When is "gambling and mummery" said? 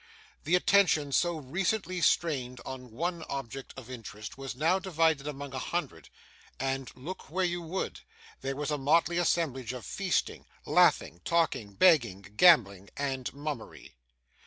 12.35-13.93